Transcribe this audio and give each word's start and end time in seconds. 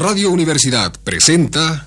Radio 0.00 0.30
Universidad 0.30 0.94
presenta... 1.04 1.86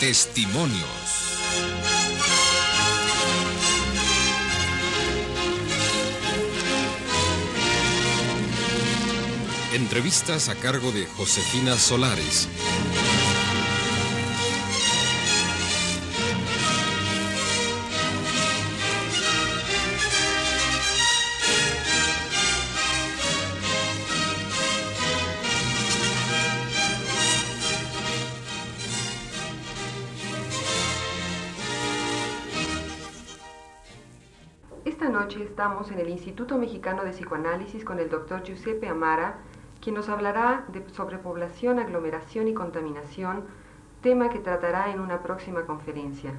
Testimonios. 0.00 0.78
Entrevistas 9.74 10.48
a 10.48 10.54
cargo 10.54 10.90
de 10.90 11.04
Josefina 11.04 11.76
Solares. 11.76 12.48
Estamos 35.36 35.90
en 35.90 35.98
el 35.98 36.08
Instituto 36.08 36.56
Mexicano 36.56 37.04
de 37.04 37.10
Psicoanálisis 37.10 37.84
con 37.84 37.98
el 37.98 38.08
doctor 38.08 38.42
Giuseppe 38.42 38.88
Amara, 38.88 39.36
quien 39.80 39.94
nos 39.94 40.08
hablará 40.08 40.64
de 40.68 40.88
sobrepoblación, 40.88 41.78
aglomeración 41.78 42.48
y 42.48 42.54
contaminación, 42.54 43.44
tema 44.00 44.30
que 44.30 44.38
tratará 44.38 44.90
en 44.90 45.00
una 45.00 45.22
próxima 45.22 45.66
conferencia. 45.66 46.32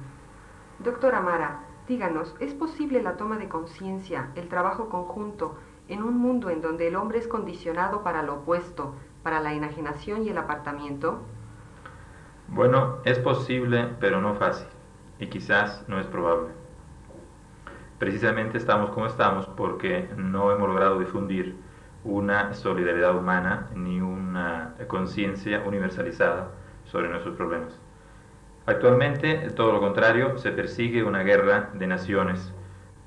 Doctor 0.80 1.14
Amara, 1.14 1.60
díganos, 1.86 2.34
¿es 2.40 2.52
posible 2.52 3.00
la 3.00 3.16
toma 3.16 3.38
de 3.38 3.48
conciencia, 3.48 4.30
el 4.34 4.48
trabajo 4.48 4.88
conjunto, 4.88 5.56
en 5.88 6.02
un 6.02 6.18
mundo 6.18 6.50
en 6.50 6.60
donde 6.60 6.88
el 6.88 6.96
hombre 6.96 7.18
es 7.18 7.28
condicionado 7.28 8.02
para 8.02 8.22
lo 8.22 8.34
opuesto, 8.34 8.94
para 9.22 9.40
la 9.40 9.54
enajenación 9.54 10.24
y 10.24 10.30
el 10.30 10.38
apartamiento? 10.38 11.20
Bueno, 12.48 12.96
es 13.04 13.20
posible, 13.20 13.94
pero 14.00 14.20
no 14.20 14.34
fácil, 14.34 14.66
y 15.20 15.28
quizás 15.28 15.84
no 15.88 16.00
es 16.00 16.06
probable. 16.06 16.59
Precisamente 18.00 18.56
estamos 18.56 18.92
como 18.92 19.04
estamos 19.04 19.46
porque 19.58 20.08
no 20.16 20.50
hemos 20.52 20.66
logrado 20.66 20.98
difundir 20.98 21.54
una 22.02 22.54
solidaridad 22.54 23.14
humana 23.14 23.68
ni 23.74 24.00
una 24.00 24.74
conciencia 24.86 25.62
universalizada 25.66 26.48
sobre 26.86 27.10
nuestros 27.10 27.36
problemas. 27.36 27.78
Actualmente, 28.64 29.50
todo 29.50 29.72
lo 29.72 29.80
contrario, 29.80 30.38
se 30.38 30.50
persigue 30.50 31.04
una 31.04 31.22
guerra 31.24 31.68
de 31.74 31.86
naciones 31.86 32.54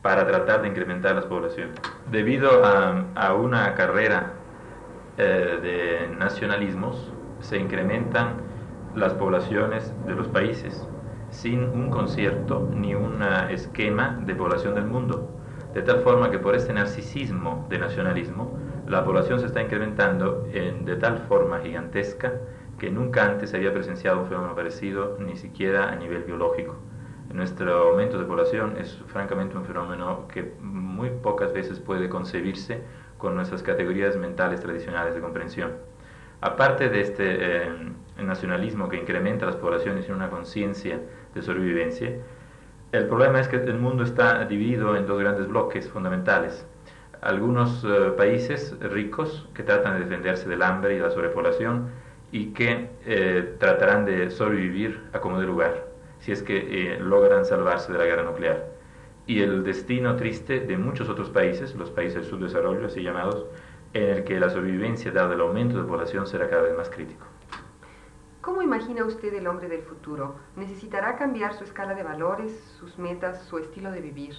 para 0.03 0.27
tratar 0.27 0.61
de 0.61 0.67
incrementar 0.67 1.16
las 1.16 1.25
poblaciones. 1.25 1.75
Debido 2.11 2.63
a, 2.63 3.33
una 3.33 3.73
carrera 3.73 4.33
eh, 5.17 5.57
de 6.07 6.16
nacionalismos, 6.16 7.11
se 7.39 7.57
incrementan 7.57 8.35
las 8.94 9.16
poblaciones 9.16 9.91
de 10.05 10.13
los 10.13 10.28
países 10.28 10.88
sin 11.33 11.63
un 11.63 11.89
concierto 11.89 12.69
ni 12.73 12.93
un 12.95 13.21
esquema 13.49 14.19
de 14.25 14.35
población 14.35 14.75
del 14.75 14.85
mundo. 14.85 15.29
De 15.73 15.81
tal 15.81 16.01
forma 16.01 16.29
que 16.29 16.37
por 16.37 16.55
este 16.55 16.71
narcisismo 16.71 17.65
de 17.69 17.79
nacionalismo, 17.79 18.57
la 18.87 19.03
población 19.03 19.39
se 19.39 19.47
está 19.47 19.61
incrementando 19.61 20.47
en, 20.53 20.85
de 20.85 20.95
tal 20.95 21.17
forma 21.27 21.59
gigantesca 21.59 22.33
que 22.77 22.91
nunca 22.91 23.25
antes 23.25 23.49
se 23.49 23.57
había 23.57 23.73
presenciado 23.73 24.21
un 24.21 24.27
fenómeno 24.27 24.55
parecido, 24.55 25.17
ni 25.19 25.35
siquiera 25.35 25.89
a 25.91 25.95
nivel 25.95 26.23
biológico. 26.23 26.75
Nuestro 27.33 27.89
aumento 27.89 28.19
de 28.19 28.25
población 28.25 28.75
es 28.77 29.01
francamente 29.07 29.57
un 29.57 29.66
fenómeno 29.66 30.27
que 30.27 30.53
muy 30.61 31.09
pocas 31.09 31.51
veces 31.51 31.79
puede 31.79 32.09
concebirse 32.09 32.83
con 33.17 33.35
nuestras 33.35 33.63
categorías 33.63 34.17
mentales 34.17 34.59
tradicionales 34.59 35.16
de 35.16 35.22
comprensión. 35.22 35.72
Aparte 36.43 36.89
de 36.89 36.99
este 36.99 37.23
eh, 37.39 37.69
nacionalismo 38.21 38.89
que 38.89 38.97
incrementa 38.97 39.45
las 39.45 39.55
poblaciones 39.55 40.03
sin 40.03 40.15
una 40.15 40.29
conciencia 40.29 40.99
de 41.33 41.41
sobrevivencia, 41.41 42.17
el 42.91 43.07
problema 43.07 43.39
es 43.39 43.47
que 43.47 43.55
el 43.55 43.79
mundo 43.79 44.03
está 44.03 44.43
dividido 44.43 44.97
en 44.97 45.07
dos 45.07 45.21
grandes 45.21 45.47
bloques 45.47 45.89
fundamentales. 45.89 46.67
Algunos 47.21 47.85
eh, 47.85 48.11
países 48.17 48.77
ricos 48.81 49.47
que 49.53 49.63
tratan 49.63 49.93
de 49.93 49.99
defenderse 50.01 50.49
del 50.49 50.63
hambre 50.63 50.97
y 50.97 50.99
la 50.99 51.11
sobrepoblación 51.11 51.91
y 52.33 52.47
que 52.47 52.89
eh, 53.05 53.55
tratarán 53.57 54.03
de 54.03 54.29
sobrevivir 54.29 54.99
a 55.13 55.21
como 55.21 55.39
de 55.39 55.45
lugar, 55.47 55.87
si 56.19 56.33
es 56.33 56.43
que 56.43 56.97
logran 56.99 57.45
salvarse 57.45 57.93
de 57.93 57.99
la 57.99 58.03
guerra 58.03 58.23
nuclear. 58.23 58.65
Y 59.27 59.41
el 59.41 59.63
destino 59.63 60.17
triste 60.17 60.59
de 60.59 60.77
muchos 60.77 61.07
otros 61.07 61.29
países, 61.29 61.73
los 61.75 61.89
países 61.89 62.15
del 62.15 62.25
subdesarrollo, 62.25 62.87
así 62.87 63.01
llamados, 63.01 63.45
en 63.93 64.09
el 64.09 64.23
que 64.23 64.39
la 64.39 64.49
sobrevivencia, 64.49 65.11
dado 65.11 65.33
el 65.33 65.41
aumento 65.41 65.77
de 65.77 65.87
población, 65.87 66.25
será 66.25 66.49
cada 66.49 66.63
vez 66.63 66.77
más 66.77 66.89
crítico. 66.89 67.25
¿Cómo 68.41 68.61
imagina 68.61 69.05
usted 69.05 69.33
el 69.33 69.47
hombre 69.47 69.69
del 69.69 69.83
futuro? 69.83 70.35
¿Necesitará 70.55 71.15
cambiar 71.15 71.53
su 71.53 71.63
escala 71.63 71.93
de 71.93 72.03
valores, 72.03 72.51
sus 72.79 72.97
metas, 72.97 73.43
su 73.43 73.57
estilo 73.57 73.91
de 73.91 74.01
vivir? 74.01 74.35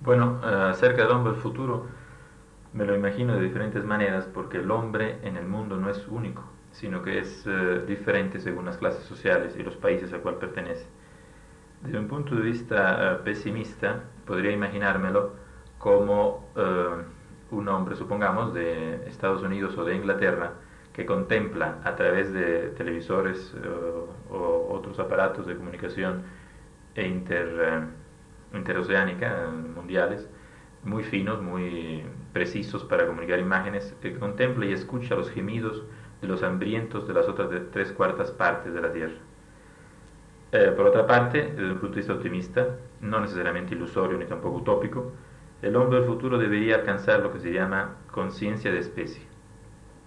Bueno, 0.00 0.40
acerca 0.42 1.02
del 1.02 1.10
hombre 1.10 1.32
del 1.32 1.42
futuro, 1.42 1.86
me 2.72 2.86
lo 2.86 2.94
imagino 2.94 3.34
de 3.34 3.42
diferentes 3.42 3.84
maneras 3.84 4.26
porque 4.32 4.58
el 4.58 4.70
hombre 4.70 5.18
en 5.22 5.36
el 5.36 5.46
mundo 5.46 5.76
no 5.76 5.90
es 5.90 6.06
único, 6.08 6.44
sino 6.70 7.02
que 7.02 7.18
es 7.18 7.46
uh, 7.46 7.84
diferente 7.86 8.40
según 8.40 8.66
las 8.66 8.78
clases 8.78 9.02
sociales 9.04 9.56
y 9.58 9.62
los 9.62 9.76
países 9.76 10.12
al 10.12 10.20
cual 10.20 10.36
pertenece. 10.36 10.86
Desde 11.82 11.98
un 11.98 12.08
punto 12.08 12.36
de 12.36 12.42
vista 12.42 13.18
uh, 13.20 13.24
pesimista, 13.24 14.04
podría 14.24 14.52
imaginármelo 14.52 15.32
como 15.78 16.48
un 17.50 17.68
hombre, 17.68 17.96
supongamos, 17.96 18.54
de 18.54 19.06
Estados 19.06 19.42
Unidos 19.42 19.76
o 19.78 19.84
de 19.84 19.96
Inglaterra, 19.96 20.52
que 20.92 21.06
contempla 21.06 21.78
a 21.84 21.94
través 21.96 22.32
de 22.32 22.70
televisores 22.76 23.54
uh, 23.54 24.34
o 24.34 24.68
otros 24.72 24.98
aparatos 24.98 25.46
de 25.46 25.56
comunicación 25.56 26.22
e 26.94 27.06
uh, 27.06 28.56
interoceánica, 28.56 29.46
mundiales, 29.74 30.28
muy 30.84 31.04
finos, 31.04 31.40
muy 31.40 32.04
precisos 32.32 32.84
para 32.84 33.06
comunicar 33.06 33.38
imágenes, 33.38 33.94
que 34.00 34.18
contempla 34.18 34.66
y 34.66 34.72
escucha 34.72 35.14
los 35.14 35.30
gemidos 35.30 35.84
de 36.20 36.28
los 36.28 36.42
hambrientos 36.42 37.06
de 37.06 37.14
las 37.14 37.28
otras 37.28 37.48
tres 37.72 37.92
cuartas 37.92 38.30
partes 38.30 38.74
de 38.74 38.80
la 38.80 38.92
Tierra. 38.92 39.18
Eh, 40.50 40.72
por 40.76 40.86
otra 40.86 41.06
parte, 41.06 41.52
desde 41.54 41.72
un 41.72 41.78
punto 41.78 41.94
de 41.94 42.00
vista 42.00 42.14
optimista, 42.14 42.66
no 43.00 43.20
necesariamente 43.20 43.74
ilusorio 43.74 44.18
ni 44.18 44.24
tampoco 44.24 44.56
utópico, 44.56 45.12
el 45.60 45.74
hombre 45.74 45.98
del 45.98 46.06
futuro 46.06 46.38
debería 46.38 46.76
alcanzar 46.76 47.20
lo 47.20 47.32
que 47.32 47.40
se 47.40 47.52
llama 47.52 47.96
conciencia 48.12 48.70
de 48.70 48.78
especie, 48.78 49.22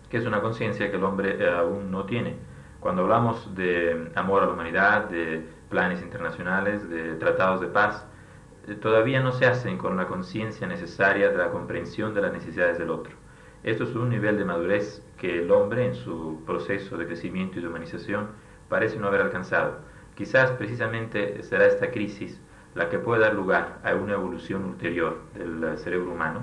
que 0.10 0.18
es 0.18 0.26
una 0.26 0.42
conciencia 0.42 0.90
que 0.90 0.98
el 0.98 1.04
hombre 1.04 1.44
eh, 1.44 1.50
aún 1.50 1.92
no 1.92 2.06
tiene. 2.06 2.36
Cuando 2.80 3.04
hablamos 3.04 3.54
de 3.54 4.12
amor 4.16 4.44
a 4.44 4.46
la 4.46 4.54
humanidad, 4.54 5.10
de 5.10 5.46
planes 5.70 6.02
internacionales, 6.02 6.90
de 6.90 7.16
tratados 7.16 7.60
de 7.62 7.68
paz, 7.68 8.06
eh, 8.68 8.76
todavía 8.76 9.22
no 9.22 9.34
se 9.34 9.46
hacen 9.46 9.78
con 9.78 9.98
la 9.98 10.08
conciencia 10.08 10.68
necesaria 10.68 11.30
de 11.30 11.38
la 11.38 11.50
comprensión 11.50 12.14
de 12.14 12.22
las 12.22 12.32
necesidades 12.32 12.78
del 12.78 12.90
otro. 12.90 13.14
Esto 13.64 13.84
es 13.84 13.94
un 13.94 14.10
nivel 14.10 14.38
de 14.38 14.46
madurez 14.46 15.04
que 15.18 15.40
el 15.40 15.52
hombre 15.52 15.86
en 15.86 15.96
su 15.96 16.42
proceso 16.46 16.98
de 16.98 17.06
crecimiento 17.06 17.60
y 17.60 17.62
de 17.62 17.68
humanización 17.68 18.30
parece 18.70 18.98
no 18.98 19.08
haber 19.08 19.22
alcanzado. 19.22 19.80
Quizás 20.16 20.52
precisamente 20.52 21.44
será 21.44 21.66
esta 21.66 21.92
crisis 21.92 22.42
la 22.76 22.90
que 22.90 23.00
puede 23.00 23.22
dar 23.22 23.34
lugar 23.34 23.80
a 23.84 23.94
una 23.96 24.14
evolución 24.14 24.66
ulterior 24.66 25.20
del 25.34 25.78
cerebro 25.78 26.12
humano 26.12 26.42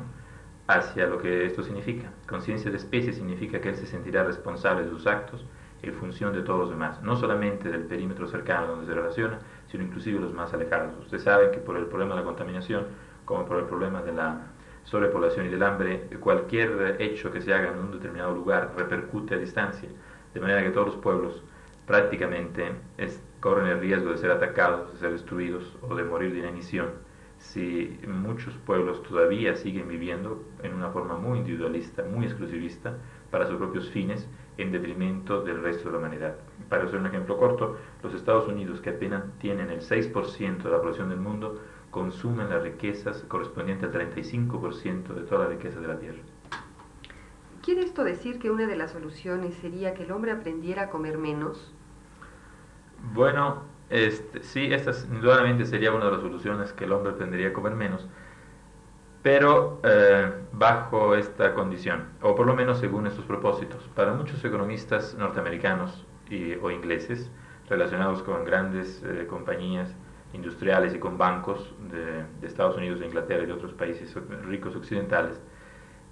hacia 0.66 1.06
lo 1.06 1.18
que 1.18 1.46
esto 1.46 1.62
significa. 1.62 2.10
Conciencia 2.28 2.70
de 2.70 2.76
especie 2.76 3.12
significa 3.12 3.60
que 3.60 3.70
él 3.70 3.76
se 3.76 3.86
sentirá 3.86 4.22
responsable 4.24 4.84
de 4.84 4.90
sus 4.90 5.06
actos 5.06 5.44
en 5.82 5.94
función 5.94 6.32
de 6.32 6.42
todos 6.42 6.60
los 6.60 6.70
demás, 6.70 7.00
no 7.02 7.16
solamente 7.16 7.70
del 7.70 7.84
perímetro 7.84 8.26
cercano 8.26 8.66
donde 8.66 8.86
se 8.86 8.94
relaciona, 8.94 9.38
sino 9.68 9.84
inclusive 9.84 10.20
los 10.20 10.34
más 10.34 10.52
alejados. 10.52 10.92
Usted 11.00 11.18
sabe 11.18 11.50
que 11.50 11.58
por 11.58 11.76
el 11.76 11.86
problema 11.86 12.14
de 12.14 12.20
la 12.20 12.26
contaminación, 12.26 12.86
como 13.24 13.46
por 13.46 13.58
el 13.58 13.64
problema 13.64 14.02
de 14.02 14.12
la 14.12 14.42
sobrepoblación 14.84 15.46
y 15.46 15.48
del 15.50 15.62
hambre, 15.62 16.08
cualquier 16.20 16.96
hecho 16.98 17.30
que 17.30 17.40
se 17.40 17.54
haga 17.54 17.70
en 17.70 17.78
un 17.78 17.92
determinado 17.92 18.34
lugar 18.34 18.72
repercute 18.76 19.34
a 19.34 19.38
distancia, 19.38 19.88
de 20.34 20.40
manera 20.40 20.62
que 20.62 20.70
todos 20.70 20.88
los 20.88 20.96
pueblos 20.96 21.42
prácticamente 21.86 22.72
es, 22.98 23.22
corren 23.40 23.66
el 23.66 23.80
riesgo 23.80 24.10
de 24.10 24.18
ser 24.18 24.30
atacados, 24.30 24.92
de 24.92 24.98
ser 24.98 25.12
destruidos 25.12 25.76
o 25.82 25.94
de 25.94 26.04
morir 26.04 26.32
de 26.32 26.40
inanición 26.40 27.08
si 27.38 27.98
muchos 28.06 28.54
pueblos 28.66 29.02
todavía 29.02 29.54
siguen 29.54 29.88
viviendo 29.88 30.44
en 30.62 30.74
una 30.74 30.90
forma 30.90 31.16
muy 31.16 31.38
individualista, 31.38 32.04
muy 32.04 32.26
exclusivista, 32.26 32.98
para 33.30 33.46
sus 33.46 33.56
propios 33.56 33.90
fines, 33.90 34.28
en 34.56 34.72
detrimento 34.72 35.42
del 35.42 35.62
resto 35.62 35.84
de 35.84 35.92
la 35.92 35.98
humanidad. 35.98 36.36
Para 36.68 36.84
hacer 36.84 36.98
un 36.98 37.06
ejemplo 37.06 37.38
corto, 37.38 37.76
los 38.02 38.12
Estados 38.14 38.48
Unidos, 38.48 38.80
que 38.80 38.90
apenas 38.90 39.24
tienen 39.38 39.70
el 39.70 39.80
6% 39.80 40.62
de 40.62 40.70
la 40.70 40.80
población 40.80 41.10
del 41.10 41.20
mundo, 41.20 41.60
consumen 41.90 42.50
las 42.50 42.62
riquezas 42.62 43.22
correspondientes 43.28 43.94
al 43.94 44.12
35% 44.12 45.14
de 45.14 45.22
toda 45.22 45.44
la 45.44 45.50
riqueza 45.50 45.80
de 45.80 45.88
la 45.88 45.98
Tierra. 45.98 46.18
¿Quiere 47.62 47.82
esto 47.82 48.02
decir 48.02 48.38
que 48.38 48.50
una 48.50 48.66
de 48.66 48.76
las 48.76 48.92
soluciones 48.92 49.54
sería 49.56 49.94
que 49.94 50.02
el 50.02 50.10
hombre 50.10 50.32
aprendiera 50.32 50.84
a 50.84 50.90
comer 50.90 51.18
menos? 51.18 51.72
Bueno, 53.02 53.62
este, 53.90 54.42
sí, 54.42 54.72
esta 54.72 54.92
indudablemente 55.12 55.64
sería 55.64 55.92
una 55.92 56.06
de 56.06 56.12
las 56.12 56.20
soluciones 56.20 56.72
que 56.72 56.84
el 56.84 56.92
hombre 56.92 57.12
tendría 57.12 57.48
a 57.48 57.52
comer 57.52 57.74
menos, 57.74 58.06
pero 59.22 59.80
eh, 59.82 60.32
bajo 60.52 61.14
esta 61.14 61.54
condición, 61.54 62.08
o 62.22 62.34
por 62.34 62.46
lo 62.46 62.54
menos 62.54 62.78
según 62.78 63.06
estos 63.06 63.24
propósitos. 63.24 63.88
Para 63.94 64.12
muchos 64.14 64.44
economistas 64.44 65.14
norteamericanos 65.14 66.04
o 66.60 66.70
ingleses 66.70 67.30
relacionados 67.68 68.22
con 68.22 68.44
grandes 68.44 69.02
eh, 69.02 69.26
compañías 69.26 69.94
industriales 70.34 70.94
y 70.94 70.98
con 70.98 71.16
bancos 71.16 71.74
de, 71.90 72.24
de, 72.40 72.46
Estados 72.46 72.76
Unidos, 72.76 73.00
de 73.00 73.06
Inglaterra 73.06 73.44
y 73.44 73.46
de 73.46 73.52
otros 73.52 73.72
países 73.72 74.14
ricos 74.44 74.76
occidentales, 74.76 75.40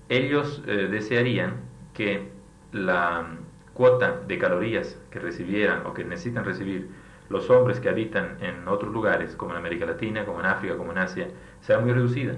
ellos 0.09 0.63
eh, 0.67 0.89
desearían 0.91 1.57
que 1.93 2.31
la 2.73 3.27
cuota 3.77 4.21
de 4.27 4.39
calorías 4.39 4.99
que 5.11 5.19
recibieran 5.19 5.85
o 5.87 5.93
que 5.93 6.05
necesitan 6.05 6.45
recibir 6.45 6.89
los 7.29 7.51
hombres 7.51 7.79
que 7.79 7.89
habitan 7.89 8.39
en 8.41 8.67
otros 8.69 8.93
lugares, 8.93 9.37
como 9.37 9.53
en 9.53 9.59
América 9.59 9.85
Latina, 9.85 10.25
como 10.25 10.41
en 10.41 10.47
África, 10.47 10.77
como 10.77 10.93
en 10.93 10.99
Asia, 10.99 11.29
sea 11.61 11.79
muy 11.79 11.93
reducida. 11.93 12.35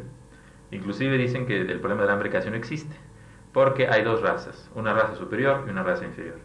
Inclusive 0.71 1.17
dicen 1.17 1.47
que 1.47 1.61
el 1.61 1.79
problema 1.79 2.03
del 2.03 2.11
hambre 2.11 2.31
casi 2.31 2.51
no 2.51 2.57
existe, 2.57 2.97
porque 3.53 3.87
hay 3.87 4.03
dos 4.03 4.21
razas, 4.21 4.71
una 4.75 4.93
raza 4.93 5.15
superior 5.15 5.65
y 5.67 5.71
una 5.71 5.83
raza 5.83 6.05
inferior. 6.05 6.37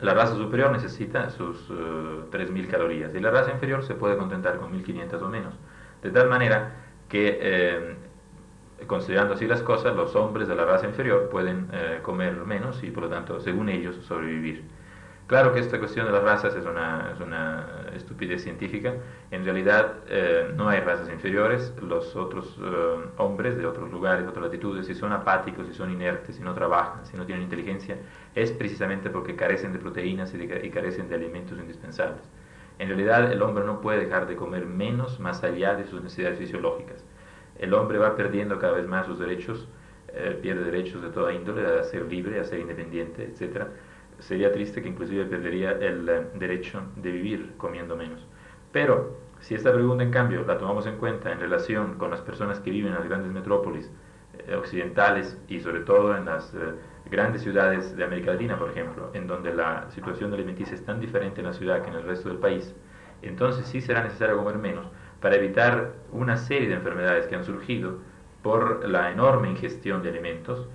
La 0.00 0.14
raza 0.14 0.36
superior 0.36 0.70
necesita 0.70 1.30
sus 1.30 1.68
3.000 1.68 2.30
eh, 2.64 2.68
calorías 2.68 3.12
y 3.14 3.18
la 3.18 3.32
raza 3.32 3.50
inferior 3.50 3.82
se 3.82 3.94
puede 3.94 4.16
contentar 4.16 4.58
con 4.58 4.72
1.500 4.72 5.22
o 5.22 5.28
menos. 5.28 5.54
De 6.02 6.10
tal 6.10 6.28
manera 6.28 6.76
que, 7.08 7.38
eh, 7.40 7.96
considerando 8.86 9.34
así 9.34 9.46
las 9.46 9.62
cosas, 9.62 9.94
los 9.96 10.14
hombres 10.16 10.48
de 10.48 10.54
la 10.54 10.64
raza 10.64 10.86
inferior 10.86 11.28
pueden 11.28 11.68
eh, 11.72 11.98
comer 12.02 12.34
menos 12.46 12.82
y 12.82 12.90
por 12.90 13.04
lo 13.04 13.08
tanto, 13.08 13.40
según 13.40 13.68
ellos, 13.68 13.96
sobrevivir. 14.06 14.64
Claro 15.28 15.52
que 15.52 15.60
esta 15.60 15.78
cuestión 15.78 16.06
de 16.06 16.12
las 16.12 16.22
razas 16.22 16.54
es 16.54 16.64
una, 16.64 17.10
es 17.12 17.20
una 17.20 17.66
estupidez 17.94 18.42
científica. 18.42 18.94
En 19.30 19.44
realidad 19.44 19.96
eh, 20.08 20.54
no 20.56 20.70
hay 20.70 20.80
razas 20.80 21.10
inferiores. 21.10 21.74
Los 21.82 22.16
otros 22.16 22.58
eh, 22.58 23.10
hombres 23.18 23.58
de 23.58 23.66
otros 23.66 23.90
lugares, 23.90 24.24
de 24.24 24.30
otras 24.30 24.46
latitudes, 24.46 24.86
si 24.86 24.94
son 24.94 25.12
apáticos, 25.12 25.66
si 25.66 25.74
son 25.74 25.92
inertes, 25.92 26.36
si 26.36 26.42
no 26.42 26.54
trabajan, 26.54 27.04
si 27.04 27.18
no 27.18 27.26
tienen 27.26 27.44
inteligencia, 27.44 27.98
es 28.34 28.52
precisamente 28.52 29.10
porque 29.10 29.36
carecen 29.36 29.74
de 29.74 29.78
proteínas 29.78 30.32
y 30.34 30.70
carecen 30.70 31.10
de 31.10 31.16
alimentos 31.16 31.58
indispensables. 31.58 32.22
En 32.78 32.88
realidad 32.88 33.30
el 33.30 33.42
hombre 33.42 33.64
no 33.64 33.82
puede 33.82 34.06
dejar 34.06 34.26
de 34.26 34.36
comer 34.36 34.64
menos 34.64 35.20
más 35.20 35.44
allá 35.44 35.74
de 35.74 35.84
sus 35.84 36.02
necesidades 36.02 36.38
fisiológicas. 36.38 37.04
El 37.58 37.74
hombre 37.74 37.98
va 37.98 38.16
perdiendo 38.16 38.58
cada 38.58 38.74
vez 38.74 38.86
más 38.86 39.06
sus 39.06 39.18
derechos, 39.18 39.68
eh, 40.08 40.38
pierde 40.40 40.64
derechos 40.64 41.02
de 41.02 41.10
toda 41.10 41.32
índole, 41.32 41.66
a 41.66 41.82
ser 41.84 42.06
libre, 42.06 42.40
a 42.40 42.44
ser 42.44 42.60
independiente, 42.60 43.24
etcétera 43.24 43.68
sería 44.18 44.52
triste 44.52 44.82
que 44.82 44.88
inclusive 44.88 45.24
perdería 45.24 45.72
el 45.72 46.08
eh, 46.08 46.26
derecho 46.34 46.82
de 46.96 47.10
vivir 47.10 47.52
comiendo 47.56 47.96
menos. 47.96 48.26
Pero 48.72 49.16
si 49.40 49.54
esta 49.54 49.72
pregunta 49.72 50.02
en 50.02 50.10
cambio 50.10 50.44
la 50.44 50.58
tomamos 50.58 50.86
en 50.86 50.96
cuenta 50.96 51.30
en 51.32 51.40
relación 51.40 51.94
con 51.94 52.10
las 52.10 52.20
personas 52.20 52.60
que 52.60 52.70
viven 52.70 52.92
en 52.92 52.98
las 52.98 53.08
grandes 53.08 53.32
metrópolis 53.32 53.90
eh, 54.46 54.54
occidentales 54.56 55.40
y 55.48 55.60
sobre 55.60 55.80
todo 55.80 56.16
en 56.16 56.24
las 56.24 56.52
grandes 57.10 57.42
ciudades 57.42 57.96
de 57.96 58.04
América 58.04 58.32
Latina, 58.32 58.58
por 58.58 58.70
ejemplo, 58.70 59.10
en 59.14 59.26
donde 59.26 59.54
la 59.54 59.90
situación 59.90 60.32
alimenticia 60.34 60.74
es 60.74 60.84
tan 60.84 61.00
diferente 61.00 61.40
en 61.40 61.46
la 61.46 61.52
ciudad 61.52 61.82
que 61.82 61.88
en 61.88 61.94
el 61.94 62.02
resto 62.02 62.28
del 62.28 62.38
país, 62.38 62.74
entonces 63.22 63.66
sí 63.66 63.80
será 63.80 64.02
necesario 64.02 64.36
comer 64.36 64.58
menos 64.58 64.86
para 65.20 65.36
evitar 65.36 65.94
una 66.12 66.36
serie 66.36 66.68
de 66.68 66.74
enfermedades 66.74 67.26
que 67.26 67.34
han 67.34 67.44
surgido 67.44 67.98
por 68.42 68.88
la 68.88 69.10
enorme 69.10 69.50
ingestión 69.50 70.02
de 70.02 70.10
alimentos 70.10 70.68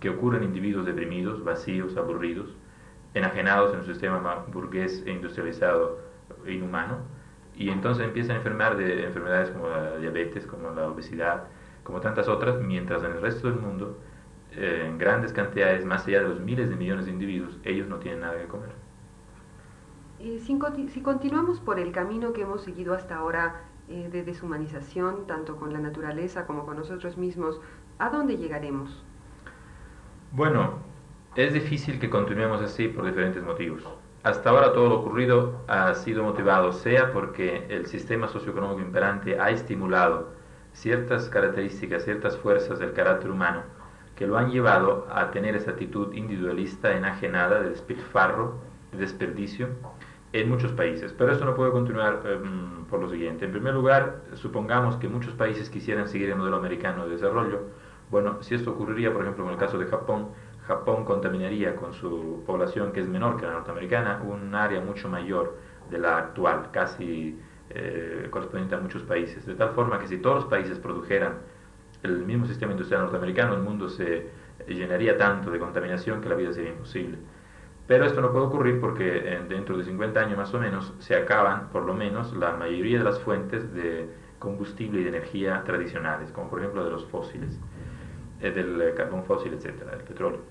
que 0.00 0.10
ocurren 0.10 0.42
en 0.42 0.48
individuos 0.48 0.86
deprimidos, 0.86 1.42
vacíos, 1.42 1.96
aburridos, 1.96 2.54
enajenados 3.14 3.72
en 3.72 3.80
un 3.80 3.86
sistema 3.86 4.44
burgués 4.52 5.02
e 5.06 5.10
industrializado 5.10 5.98
e 6.46 6.52
inhumano, 6.52 6.98
y 7.56 7.70
entonces 7.70 8.04
empiezan 8.04 8.36
a 8.36 8.38
enfermar 8.38 8.76
de 8.76 9.04
enfermedades 9.04 9.50
como 9.50 9.68
la 9.68 9.96
diabetes, 9.96 10.46
como 10.46 10.70
la 10.70 10.86
obesidad, 10.88 11.44
como 11.82 12.00
tantas 12.00 12.28
otras, 12.28 12.60
mientras 12.60 13.02
en 13.02 13.12
el 13.12 13.20
resto 13.20 13.48
del 13.48 13.58
mundo, 13.58 13.98
eh, 14.52 14.84
en 14.86 14.96
grandes 14.98 15.32
cantidades, 15.32 15.84
más 15.84 16.06
allá 16.06 16.22
de 16.22 16.28
los 16.28 16.40
miles 16.40 16.70
de 16.70 16.76
millones 16.76 17.06
de 17.06 17.12
individuos, 17.12 17.58
ellos 17.64 17.88
no 17.88 17.96
tienen 17.96 18.20
nada 18.20 18.38
que 18.38 18.46
comer. 18.46 18.70
Si, 20.40 21.00
continuamos 21.02 21.60
por 21.60 21.78
el 21.78 21.92
camino 21.92 22.32
que 22.32 22.42
hemos 22.42 22.62
seguido 22.62 22.94
hasta 22.94 23.16
ahora 23.16 23.62
eh, 23.88 24.08
de 24.10 24.24
deshumanización, 24.24 25.26
tanto 25.26 25.56
con 25.56 25.72
la 25.72 25.78
naturaleza 25.78 26.46
como 26.46 26.66
con 26.66 26.76
nosotros 26.76 27.16
mismos, 27.16 27.60
¿a 27.98 28.10
dónde 28.10 28.36
llegaremos? 28.36 29.02
Bueno, 30.32 30.74
es 31.36 31.52
difícil 31.52 31.98
que 31.98 32.10
continuemos 32.10 32.60
así 32.60 32.88
por 32.88 33.06
diferentes 33.06 33.42
motivos. 33.42 33.82
Hasta 34.22 34.50
ahora 34.50 34.72
todo 34.72 34.88
lo 34.88 35.00
ocurrido 35.00 35.62
ha 35.68 35.94
sido 35.94 36.22
motivado 36.22 36.72
sea 36.72 37.12
porque 37.12 37.66
el 37.68 37.86
sistema 37.86 38.28
socioeconómico 38.28 38.80
imperante 38.80 39.40
ha 39.40 39.50
estimulado 39.50 40.32
ciertas 40.72 41.28
características, 41.28 42.04
ciertas 42.04 42.36
fuerzas 42.36 42.78
del 42.78 42.92
carácter 42.92 43.30
humano 43.30 43.62
que 44.18 44.26
lo 44.26 44.36
han 44.36 44.50
llevado 44.50 45.06
a 45.12 45.30
tener 45.30 45.54
esa 45.54 45.70
actitud 45.70 46.12
individualista, 46.12 46.96
enajenada, 46.96 47.60
de 47.60 47.70
despilfarro, 47.70 48.58
de 48.90 48.98
desperdicio 48.98 49.68
en 50.32 50.48
muchos 50.48 50.72
países. 50.72 51.12
Pero 51.12 51.32
esto 51.32 51.44
no 51.44 51.54
puede 51.54 51.70
continuar 51.70 52.22
em, 52.26 52.84
por 52.86 53.00
lo 53.00 53.08
siguiente. 53.08 53.44
En 53.44 53.52
primer 53.52 53.74
lugar, 53.74 54.22
supongamos 54.34 54.96
que 54.96 55.08
muchos 55.08 55.34
países 55.34 55.70
quisieran 55.70 56.08
seguir 56.08 56.30
el 56.30 56.36
modelo 56.36 56.56
americano 56.56 57.06
de 57.06 57.12
desarrollo. 57.12 57.62
Bueno, 58.10 58.42
si 58.42 58.54
esto 58.54 58.72
ocurriría, 58.72 59.12
por 59.12 59.22
ejemplo, 59.22 59.44
en 59.44 59.50
el 59.52 59.58
caso 59.58 59.78
de 59.78 59.86
Japón, 59.86 60.28
Japón 60.66 61.04
contaminaría 61.04 61.76
con 61.76 61.92
su 61.94 62.42
población, 62.46 62.92
que 62.92 63.00
es 63.00 63.08
menor 63.08 63.38
que 63.38 63.46
la 63.46 63.52
norteamericana, 63.52 64.22
un 64.22 64.54
área 64.54 64.80
mucho 64.80 65.08
mayor 65.08 65.56
de 65.90 65.98
la 65.98 66.18
actual, 66.18 66.70
casi 66.72 67.38
eh, 67.70 68.28
correspondiente 68.30 68.74
a 68.74 68.78
muchos 68.78 69.02
países. 69.02 69.46
De 69.46 69.54
tal 69.54 69.70
forma 69.70 69.98
que 69.98 70.06
si 70.08 70.18
todos 70.18 70.36
los 70.36 70.44
países 70.46 70.78
produjeran 70.78 71.38
el 72.02 72.24
mismo 72.24 72.46
sistema 72.46 72.72
industrial 72.72 73.02
norteamericano, 73.02 73.54
el 73.54 73.62
mundo 73.62 73.88
se 73.88 74.28
llenaría 74.66 75.16
tanto 75.16 75.50
de 75.50 75.58
contaminación 75.58 76.20
que 76.20 76.28
la 76.28 76.34
vida 76.34 76.52
sería 76.52 76.70
imposible. 76.70 77.18
Pero 77.88 78.04
esto 78.04 78.20
no 78.20 78.30
puede 78.30 78.46
ocurrir 78.46 78.80
porque 78.80 79.40
dentro 79.48 79.76
de 79.76 79.82
50 79.82 80.20
años 80.20 80.38
más 80.38 80.54
o 80.54 80.60
menos 80.60 80.94
se 81.00 81.16
acaban, 81.16 81.70
por 81.70 81.84
lo 81.84 81.94
menos, 81.94 82.32
la 82.36 82.52
mayoría 82.52 82.98
de 82.98 83.04
las 83.04 83.18
fuentes 83.18 83.74
de 83.74 84.08
combustible 84.38 85.00
y 85.00 85.02
de 85.04 85.08
energía 85.08 85.64
tradicionales, 85.64 86.30
como 86.30 86.48
por 86.48 86.60
ejemplo 86.60 86.84
de 86.84 86.90
los 86.92 87.04
fósiles, 87.06 87.58
eh, 88.40 88.52
del 88.52 88.94
carbón 88.94 89.24
fósil, 89.24 89.54
etcétera, 89.54 89.92
del 89.92 90.04
petróleo 90.04 90.42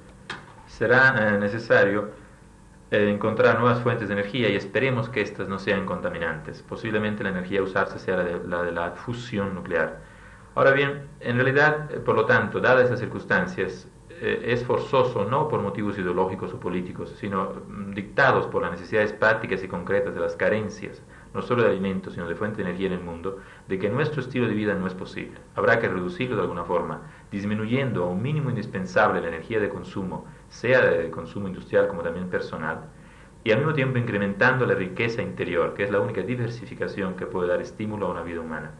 será 0.67 1.15
eh, 1.17 1.37
necesario 1.39 2.11
eh, 2.91 3.09
encontrar 3.09 3.59
nuevas 3.59 3.81
fuentes 3.81 4.07
de 4.09 4.13
energía 4.13 4.49
y 4.49 4.55
esperemos 4.55 5.09
que 5.09 5.21
estas 5.21 5.47
no 5.47 5.59
sean 5.59 5.85
contaminantes. 5.85 6.61
Posiblemente 6.61 7.23
la 7.23 7.29
energía 7.29 7.61
a 7.61 7.63
usarse 7.63 7.99
sea 7.99 8.17
la 8.17 8.63
de, 8.63 8.71
la 8.71 8.91
fusión 8.91 9.55
nuclear. 9.55 9.99
Ahora 10.55 10.71
bien, 10.71 11.07
en 11.19 11.35
realidad, 11.35 11.91
eh, 11.91 11.99
por 11.99 12.15
lo 12.15 12.25
tanto, 12.25 12.59
dadas 12.59 12.85
esas 12.85 12.99
circunstancias, 12.99 13.87
es 14.21 14.63
forzoso, 14.63 15.25
no 15.25 15.47
por 15.47 15.61
motivos 15.61 15.97
ideológicos 15.97 16.53
o 16.53 16.59
políticos, 16.59 17.15
sino 17.19 17.53
mm, 17.67 17.91
dictados 17.93 18.47
por 18.47 18.61
las 18.63 18.71
necesidades 18.71 19.13
prácticas 19.13 19.63
y 19.63 19.67
concretas 19.67 20.15
de 20.15 20.21
las 20.21 20.35
carencias, 20.35 21.03
no 21.33 21.41
solo 21.41 21.63
de 21.63 21.69
alimentos, 21.69 22.13
sino 22.13 22.27
de 22.27 22.35
fuente 22.35 22.57
de 22.57 22.63
energía 22.63 22.87
en 22.87 22.93
el 22.93 23.01
mundo, 23.01 23.37
de 23.67 23.77
que 23.77 23.89
nuestro 23.89 24.21
estilo 24.21 24.47
de 24.47 24.53
vida 24.53 24.73
no 24.73 24.87
es 24.87 24.93
posible. 24.93 25.39
Habrá 25.55 25.79
que 25.79 25.87
reducirlo 25.87 26.35
de 26.35 26.41
alguna 26.41 26.63
forma, 26.63 27.01
disminuyendo 27.31 28.03
a 28.03 28.07
un 28.07 28.21
mínimo 28.21 28.49
indispensable 28.49 29.21
la 29.21 29.27
energía 29.27 29.59
de 29.59 29.69
consumo 29.69 30.25
sea 30.49 30.81
de 30.81 31.11
consumo 31.11 31.47
industrial 31.47 31.87
como 31.87 32.01
también 32.01 32.29
personal, 32.29 32.85
y 33.43 33.51
al 33.51 33.59
mismo 33.59 33.73
tiempo 33.73 33.97
incrementando 33.97 34.65
la 34.65 34.73
riqueza 34.73 35.21
interior, 35.21 35.73
que 35.73 35.83
es 35.83 35.91
la 35.91 35.99
única 35.99 36.21
diversificación 36.21 37.15
que 37.15 37.25
puede 37.27 37.49
dar 37.49 37.61
estímulo 37.61 38.07
a 38.07 38.11
una 38.11 38.23
vida 38.23 38.41
humana. 38.41 38.71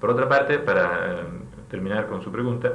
Por 0.00 0.10
otra 0.10 0.28
parte, 0.28 0.58
para 0.58 1.12
eh, 1.12 1.24
terminar 1.70 2.08
con 2.08 2.22
su 2.22 2.30
pregunta, 2.30 2.72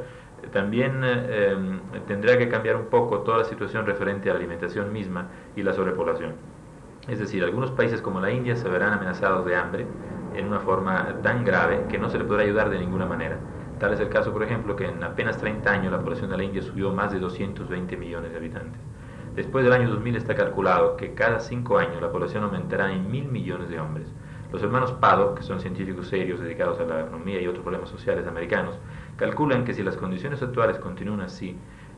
también 0.52 1.04
eh, 1.04 1.52
em, 1.52 1.80
tendrá 2.08 2.38
que 2.38 2.50
cambiar 2.50 2.76
un 2.76 2.86
poco 2.86 3.20
toda 3.20 3.40
la 3.40 3.44
situación 3.44 3.86
referente 3.86 4.30
a 4.30 4.34
la 4.34 4.40
alimentación 4.40 4.94
misma 4.94 5.28
y 5.56 5.64
la 5.64 5.74
sobrepoblación. 5.74 6.34
Es 7.08 7.20
decir, 7.20 7.44
algunos 7.44 7.72
países 7.72 8.02
como 8.02 8.20
la 8.20 8.32
India 8.32 8.56
se 8.56 8.68
verán 8.70 8.94
amenazados 8.94 9.46
de 9.46 9.56
hambre 9.56 9.88
en 10.36 10.48
una 10.48 10.60
forma 10.60 11.22
tan 11.24 11.44
grave 11.44 11.86
que 11.90 11.98
no 11.98 12.10
se 12.10 12.18
le 12.18 12.26
podrá 12.26 12.44
ayudar 12.44 12.70
de 12.70 12.80
ninguna 12.80 13.06
manera. 13.06 13.38
Tal 13.80 13.94
es 13.94 14.00
el 14.00 14.10
caso, 14.10 14.34
por 14.34 14.44
ejemplo, 14.44 14.76
que 14.76 14.86
en 14.86 15.04
apenas 15.04 15.38
30 15.38 15.70
años 15.70 15.92
la 15.92 16.00
población 16.00 16.30
de 16.30 16.38
la 16.38 16.44
India 16.44 16.62
subió 16.62 16.92
más 16.92 17.12
de 17.12 17.20
220 17.20 17.96
millones 17.96 18.32
de 18.32 18.38
habitantes. 18.38 18.82
Después 19.36 19.64
del 19.64 19.74
año 19.74 19.90
2000 19.90 20.16
está 20.16 20.36
calculado 20.36 20.98
que 20.98 21.14
cada 21.14 21.40
5 21.40 21.78
años 21.78 22.02
la 22.02 22.12
población 22.12 22.44
aumentará 22.44 22.92
en 22.92 23.10
mil 23.10 23.26
millones 23.26 23.70
de 23.70 23.80
hombres. 23.80 24.08
Los 24.52 24.64
hermanos 24.64 24.94
Pado, 24.94 25.36
que 25.36 25.44
son 25.44 25.60
científicos 25.60 26.08
serios 26.08 26.40
dedicados 26.40 26.80
a 26.80 26.86
la 26.86 27.02
economía 27.02 27.40
y 27.40 27.48
otros 27.48 27.64
problemas 27.64 27.90
sociales 27.90 28.26
americanos, 28.26 28.80
calculan 29.18 29.66
que 29.66 29.74
si 29.74 29.84
las 29.84 29.98
condiciones 29.98 30.42
actuales 30.42 30.78
continúan 30.78 31.22
así, 31.22 31.58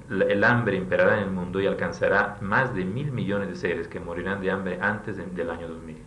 el 0.10 0.44
hambre 0.44 0.76
imperará 0.76 1.18
en 1.18 1.26
el 1.26 1.32
mundo 1.32 1.62
y 1.62 1.68
alcanzará 1.68 2.38
más 2.42 2.74
de 2.74 2.84
mil 2.84 3.12
millones 3.12 3.50
de 3.50 3.56
seres 3.56 3.88
que 3.88 4.00
morirán 4.00 4.42
de 4.42 4.50
hambre 4.50 4.80
antes 4.82 5.18
del 5.18 5.50
año 5.52 5.68
2000. 5.68 5.98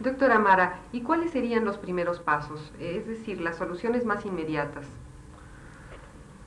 Doctora 0.00 0.38
Mara, 0.38 0.80
¿y 0.92 1.02
cuáles 1.02 1.30
serían 1.30 1.64
los 1.64 1.78
primeros 1.78 2.18
pasos? 2.18 2.72
Es 2.80 3.06
decir, 3.06 3.40
las 3.40 3.56
soluciones 3.56 4.04
más 4.04 4.26
inmediatas. 4.26 4.86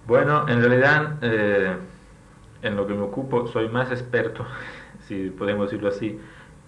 Bueno, 0.05 0.47
en 0.47 0.59
realidad, 0.61 1.17
eh, 1.21 1.77
en 2.61 2.75
lo 2.75 2.85
que 2.87 2.93
me 2.93 3.01
ocupo, 3.01 3.47
soy 3.47 3.69
más 3.69 3.91
experto, 3.91 4.45
si 5.07 5.29
podemos 5.29 5.69
decirlo 5.69 5.89
así, 5.89 6.19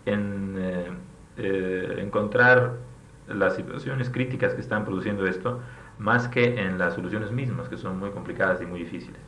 en, 0.06 0.56
eh, 0.58 0.88
eh, 1.38 1.96
encontrar 2.00 2.78
las 3.28 3.56
situaciones 3.56 4.10
críticas 4.10 4.54
que 4.54 4.62
están 4.62 4.84
produciendo 4.86 5.28
esto 5.28 5.60
más 6.02 6.28
que 6.28 6.60
en 6.60 6.80
las 6.80 6.96
soluciones 6.96 7.32
mismas, 7.32 7.70
que 7.70 7.78
son 7.78 8.00
muy 8.00 8.10
complicadas 8.10 8.60
y 8.62 8.66
muy 8.66 8.80
difíciles. 8.80 9.22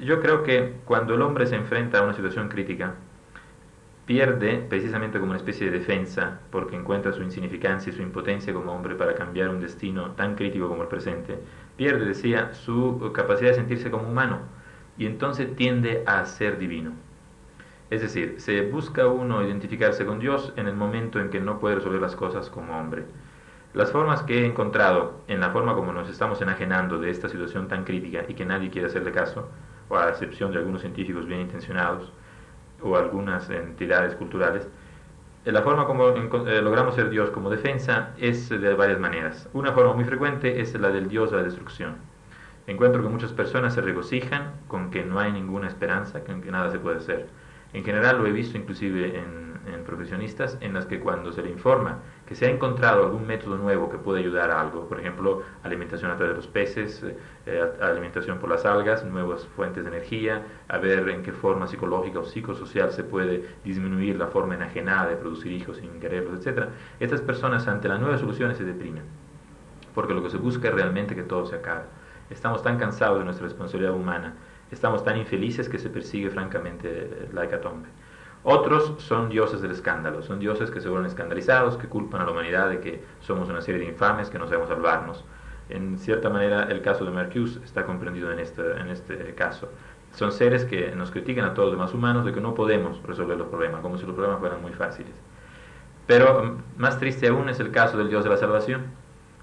Yo 0.00 0.20
creo 0.20 0.42
que 0.42 0.76
cuando 0.86 1.14
el 1.14 1.20
hombre 1.20 1.46
se 1.46 1.56
enfrenta 1.56 1.98
a 1.98 2.02
una 2.02 2.14
situación 2.14 2.48
crítica, 2.48 2.94
pierde 4.06 4.64
precisamente 4.68 5.18
como 5.20 5.32
una 5.32 5.36
especie 5.36 5.70
de 5.70 5.78
defensa, 5.78 6.40
porque 6.50 6.76
encuentra 6.76 7.12
su 7.12 7.22
insignificancia 7.22 7.92
y 7.92 7.96
su 7.96 8.00
impotencia 8.00 8.54
como 8.54 8.72
hombre 8.72 8.94
para 8.94 9.14
cambiar 9.14 9.50
un 9.50 9.60
destino 9.60 10.12
tan 10.12 10.34
crítico 10.34 10.66
como 10.66 10.82
el 10.82 10.88
presente, 10.88 11.38
pierde, 11.76 12.06
decía, 12.06 12.54
su 12.54 13.12
capacidad 13.14 13.50
de 13.50 13.56
sentirse 13.56 13.90
como 13.90 14.08
humano 14.08 14.38
y 14.96 15.04
entonces 15.04 15.54
tiende 15.56 16.02
a 16.06 16.24
ser 16.24 16.58
divino. 16.58 16.92
Es 17.90 18.00
decir, 18.00 18.36
se 18.38 18.62
busca 18.62 19.06
uno 19.08 19.44
identificarse 19.44 20.06
con 20.06 20.20
Dios 20.20 20.54
en 20.56 20.68
el 20.68 20.74
momento 20.74 21.20
en 21.20 21.28
que 21.28 21.40
no 21.40 21.58
puede 21.60 21.76
resolver 21.76 22.00
las 22.00 22.16
cosas 22.16 22.48
como 22.48 22.78
hombre. 22.78 23.04
Las 23.72 23.92
formas 23.92 24.24
que 24.24 24.40
he 24.40 24.46
encontrado 24.46 25.20
en 25.28 25.38
la 25.38 25.50
forma 25.50 25.76
como 25.76 25.92
nos 25.92 26.10
estamos 26.10 26.42
enajenando 26.42 26.98
de 26.98 27.08
esta 27.08 27.28
situación 27.28 27.68
tan 27.68 27.84
crítica 27.84 28.24
y 28.26 28.34
que 28.34 28.44
nadie 28.44 28.68
quiere 28.68 28.88
hacerle 28.88 29.12
caso, 29.12 29.48
o 29.88 29.96
a 29.96 30.08
excepción 30.08 30.50
de 30.50 30.58
algunos 30.58 30.80
científicos 30.80 31.26
bien 31.26 31.42
intencionados 31.42 32.12
o 32.82 32.96
algunas 32.96 33.48
entidades 33.48 34.16
culturales, 34.16 34.66
eh, 35.44 35.52
la 35.52 35.62
forma 35.62 35.86
como 35.86 36.08
eh, 36.08 36.60
logramos 36.62 36.96
ser 36.96 37.10
Dios 37.10 37.30
como 37.30 37.48
defensa 37.48 38.10
es 38.18 38.48
de 38.48 38.74
varias 38.74 38.98
maneras. 38.98 39.48
Una 39.52 39.72
forma 39.72 39.94
muy 39.94 40.04
frecuente 40.04 40.60
es 40.60 40.74
la 40.74 40.90
del 40.90 41.08
Dios 41.08 41.30
de 41.30 41.36
la 41.36 41.44
destrucción. 41.44 41.94
Encuentro 42.66 43.02
que 43.02 43.08
muchas 43.08 43.32
personas 43.32 43.74
se 43.74 43.82
regocijan 43.82 44.52
con 44.66 44.90
que 44.90 45.04
no 45.04 45.20
hay 45.20 45.30
ninguna 45.30 45.68
esperanza, 45.68 46.24
con 46.24 46.42
que 46.42 46.50
nada 46.50 46.72
se 46.72 46.80
puede 46.80 46.96
hacer 46.98 47.28
en 47.72 47.84
general 47.84 48.18
lo 48.18 48.26
he 48.26 48.32
visto 48.32 48.58
inclusive 48.58 49.18
en, 49.18 49.40
profesionistas 49.86 50.56
en 50.60 50.74
las 50.74 50.86
que 50.86 51.00
cuando 51.00 51.32
se 51.32 51.42
le 51.42 51.50
informa 51.50 51.98
que 52.26 52.34
se 52.34 52.46
ha 52.46 52.50
encontrado 52.50 53.04
algún 53.04 53.26
método 53.26 53.56
nuevo 53.56 53.90
que 53.90 53.98
puede 53.98 54.20
ayudar 54.20 54.50
a 54.50 54.60
algo, 54.60 54.88
por 54.88 55.00
ejemplo, 55.00 55.42
alimentación 55.64 56.10
a 56.10 56.16
través 56.16 56.34
de 56.34 56.36
los 56.36 56.46
peces, 56.46 57.04
eh, 57.46 57.72
alimentación 57.80 58.38
por 58.38 58.50
las 58.50 58.64
algas, 58.64 59.04
nuevas 59.04 59.46
fuentes 59.56 59.82
de 59.82 59.90
energía, 59.90 60.42
a 60.68 60.78
ver 60.78 61.08
en 61.08 61.22
qué 61.22 61.32
forma 61.32 61.66
psicológica 61.66 62.20
o 62.20 62.24
psicosocial 62.24 62.92
se 62.92 63.02
puede 63.02 63.44
disminuir 63.64 64.16
la 64.16 64.28
forma 64.28 64.54
enajenada 64.54 65.08
de 65.08 65.16
producir 65.16 65.50
hijos 65.52 65.78
sin 65.78 65.98
quererlos, 65.98 66.46
etc. 66.46 66.68
Estas 67.00 67.20
personas 67.20 67.66
ante 67.66 67.88
las 67.88 67.98
nuevas 67.98 68.20
soluciones 68.20 68.58
se 68.58 68.64
deprimen, 68.64 69.02
porque 69.94 70.14
lo 70.14 70.22
que 70.22 70.30
se 70.30 70.36
busca 70.36 70.68
es 70.68 70.74
realmente 70.74 71.16
que 71.16 71.24
todo 71.24 71.46
se 71.46 71.56
acabe. 71.56 71.84
Estamos 72.28 72.62
tan 72.62 72.78
cansados 72.78 73.18
de 73.18 73.24
nuestra 73.24 73.44
responsabilidad 73.44 73.94
humana 73.94 74.34
estamos 74.70 75.04
tan 75.04 75.16
infelices 75.16 75.68
que 75.68 75.78
se 75.78 75.90
persigue 75.90 76.30
francamente 76.30 77.28
la 77.32 77.44
hecatombe. 77.44 77.88
Otros 78.42 78.94
son 78.98 79.28
dioses 79.28 79.60
del 79.60 79.72
escándalo, 79.72 80.22
son 80.22 80.38
dioses 80.38 80.70
que 80.70 80.80
se 80.80 80.88
vuelven 80.88 81.08
escandalizados, 81.08 81.76
que 81.76 81.88
culpan 81.88 82.22
a 82.22 82.24
la 82.24 82.30
humanidad 82.30 82.70
de 82.70 82.80
que 82.80 83.04
somos 83.20 83.48
una 83.50 83.60
serie 83.60 83.82
de 83.82 83.88
infames, 83.88 84.30
que 84.30 84.38
no 84.38 84.46
sabemos 84.46 84.68
salvarnos. 84.68 85.24
En 85.68 85.98
cierta 85.98 86.30
manera, 86.30 86.64
el 86.64 86.80
caso 86.80 87.04
de 87.04 87.10
Mercus 87.10 87.60
está 87.62 87.84
comprendido 87.84 88.32
en 88.32 88.38
este, 88.40 88.62
en 88.80 88.88
este 88.88 89.34
caso. 89.34 89.68
Son 90.12 90.32
seres 90.32 90.64
que 90.64 90.90
nos 90.96 91.10
critican 91.10 91.44
a 91.44 91.54
todos 91.54 91.68
los 91.68 91.78
demás 91.78 91.94
humanos 91.94 92.24
de 92.24 92.32
que 92.32 92.40
no 92.40 92.54
podemos 92.54 93.00
resolver 93.02 93.36
los 93.36 93.48
problemas, 93.48 93.80
como 93.82 93.98
si 93.98 94.06
los 94.06 94.14
problemas 94.14 94.40
fueran 94.40 94.62
muy 94.62 94.72
fáciles. 94.72 95.12
Pero 96.06 96.42
mm, 96.42 96.80
más 96.80 96.98
triste 96.98 97.28
aún 97.28 97.48
es 97.48 97.60
el 97.60 97.70
caso 97.70 97.98
del 97.98 98.08
Dios 98.08 98.24
de 98.24 98.30
la 98.30 98.36
salvación, 98.36 98.86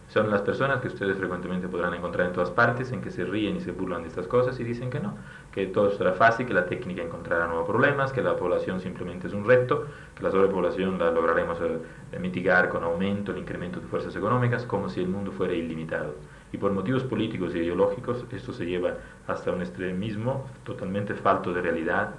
son 0.08 0.32
las 0.32 0.42
personas 0.42 0.80
que 0.80 0.88
ustedes 0.88 1.18
frecuentemente 1.18 1.68
podrán 1.68 1.94
encontrar 1.94 2.28
en 2.28 2.34
todas 2.34 2.50
partes, 2.50 2.92
en 2.94 3.02
que 3.02 3.12
se 3.12 3.26
ríen 3.26 3.58
y 3.58 3.60
se 3.60 3.72
burlan 3.72 4.04
de 4.04 4.08
estas 4.08 4.26
cosas 4.26 4.58
y 4.60 4.64
dicen 4.64 4.90
que 4.90 5.02
no, 5.02 5.16
que 5.52 5.68
todo 5.68 5.92
será 5.92 6.14
fácil, 6.14 6.46
que 6.46 6.54
la 6.54 6.66
técnica 6.66 7.02
encontrará 7.02 7.46
nuevos 7.48 7.68
problemas, 7.68 8.14
que 8.14 8.22
la 8.22 8.38
población 8.38 8.80
simplemente 8.80 9.28
es 9.28 9.34
un 9.34 9.46
reto, 9.46 9.86
que 10.16 10.24
la 10.24 10.32
sobrepoblación 10.32 10.98
la 10.98 11.12
lograremos 11.12 11.58
eh, 11.62 12.20
mitigar 12.20 12.70
con 12.70 12.86
aumento, 12.86 13.34
el 13.34 13.40
incremento 13.40 13.82
de 13.82 13.88
fuerzas 13.88 14.16
económicas, 14.16 14.64
como 14.64 14.88
si 14.88 15.02
el 15.02 15.10
mundo 15.10 15.34
fuera 15.34 15.54
ilimitado. 15.54 16.16
Y 16.54 16.58
por 16.58 16.72
motivos 16.72 17.04
políticos 17.04 17.54
e 17.54 17.58
ideológicos 17.58 18.26
esto 18.32 18.54
se 18.54 18.66
lleva 18.66 18.94
hasta 19.28 19.52
un 19.52 19.60
extremismo 19.60 20.50
totalmente 20.64 21.16
falto 21.16 21.52
de 21.52 21.62
realidad 21.62 22.12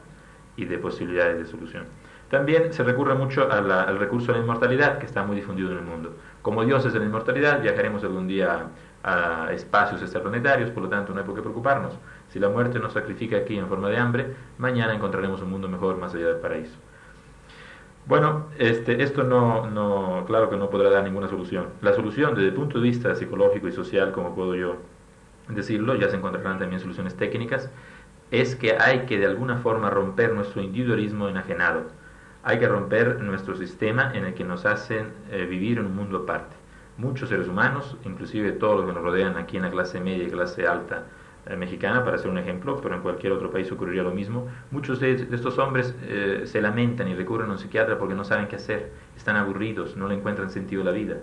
y 0.56 0.66
de 0.66 0.76
posibilidades 0.76 1.38
de 1.38 1.46
solución. 1.46 1.86
También 2.30 2.72
se 2.74 2.84
recurre 2.84 3.14
mucho 3.14 3.50
al 3.50 3.98
recurso 3.98 4.32
a 4.32 4.34
la 4.34 4.42
inmortalidad, 4.42 4.98
que 4.98 5.06
está 5.06 5.22
muy 5.22 5.36
difundido 5.36 5.72
en 5.72 5.78
el 5.78 5.84
mundo. 5.84 6.14
Como 6.42 6.62
dioses 6.64 6.92
de 6.92 6.98
la 6.98 7.06
inmortalidad, 7.06 7.62
viajaremos 7.62 8.04
algún 8.04 8.28
día 8.28 8.66
a 9.02 9.48
espacios 9.52 10.02
extraplanetarios, 10.02 10.70
por 10.70 10.82
lo 10.82 10.88
tanto 10.90 11.14
no 11.14 11.20
hay 11.20 11.26
por 11.26 11.34
qué 11.34 11.40
preocuparnos. 11.40 11.94
Si 12.28 12.38
la 12.38 12.50
muerte 12.50 12.78
nos 12.78 12.92
sacrifica 12.92 13.38
aquí 13.38 13.56
en 13.56 13.66
forma 13.66 13.88
de 13.88 13.96
hambre, 13.96 14.34
mañana 14.58 14.94
encontraremos 14.94 15.40
un 15.40 15.50
mundo 15.50 15.68
mejor 15.68 15.96
más 15.96 16.14
allá 16.14 16.26
del 16.26 16.36
paraíso. 16.36 16.76
Bueno, 18.04 18.46
este, 18.58 19.02
esto 19.02 19.22
no, 19.22 19.70
no, 19.70 20.24
claro 20.26 20.50
que 20.50 20.56
no 20.56 20.68
podrá 20.68 20.90
dar 20.90 21.04
ninguna 21.04 21.28
solución. 21.28 21.68
La 21.80 21.94
solución 21.94 22.34
desde 22.34 22.48
el 22.48 22.54
punto 22.54 22.78
de 22.78 22.84
vista 22.84 23.14
psicológico 23.14 23.68
y 23.68 23.72
social, 23.72 24.12
como 24.12 24.34
puedo 24.34 24.54
yo 24.54 24.76
decirlo, 25.48 25.94
ya 25.94 26.10
se 26.10 26.16
encontrarán 26.16 26.58
también 26.58 26.80
soluciones 26.80 27.16
técnicas, 27.16 27.70
es 28.30 28.54
que 28.54 28.76
hay 28.78 29.06
que 29.06 29.18
de 29.18 29.26
alguna 29.26 29.56
forma 29.58 29.88
romper 29.88 30.34
nuestro 30.34 30.60
individualismo 30.60 31.28
enajenado 31.28 31.84
hay 32.42 32.58
que 32.58 32.68
romper 32.68 33.20
nuestro 33.20 33.56
sistema 33.56 34.12
en 34.14 34.24
el 34.24 34.34
que 34.34 34.44
nos 34.44 34.64
hacen 34.64 35.08
eh, 35.30 35.44
vivir 35.44 35.78
en 35.78 35.86
un 35.86 35.96
mundo 35.96 36.18
aparte. 36.18 36.56
Muchos 36.96 37.28
seres 37.28 37.48
humanos, 37.48 37.96
inclusive 38.04 38.52
todos 38.52 38.78
los 38.78 38.86
que 38.86 38.92
nos 38.92 39.02
rodean 39.02 39.36
aquí 39.36 39.56
en 39.56 39.62
la 39.62 39.70
clase 39.70 40.00
media 40.00 40.24
y 40.24 40.30
clase 40.30 40.66
alta 40.66 41.04
eh, 41.46 41.56
mexicana, 41.56 42.04
para 42.04 42.18
ser 42.18 42.30
un 42.30 42.38
ejemplo, 42.38 42.80
pero 42.80 42.94
en 42.94 43.02
cualquier 43.02 43.32
otro 43.32 43.50
país 43.50 43.70
ocurriría 43.70 44.02
lo 44.02 44.12
mismo, 44.12 44.48
muchos 44.70 45.00
de, 45.00 45.12
estos 45.12 45.58
hombres 45.58 45.94
eh, 46.02 46.42
se 46.44 46.60
lamentan 46.60 47.08
y 47.08 47.14
recurren 47.14 47.48
a 47.50 47.52
un 47.52 47.58
psiquiatra 47.58 47.98
porque 47.98 48.14
no 48.14 48.24
saben 48.24 48.48
qué 48.48 48.56
hacer, 48.56 48.90
están 49.16 49.36
aburridos, 49.36 49.96
no 49.96 50.08
le 50.08 50.14
encuentran 50.14 50.50
sentido 50.50 50.82
a 50.82 50.86
la 50.86 50.92
vida 50.92 51.18